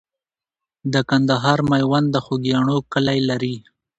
د 0.93 0.95
کندهار 1.09 1.59
میوند 1.71 2.07
د 2.11 2.15
خوګیاڼیو 2.25 2.79
کلی 2.93 3.19
لري. 3.29 3.55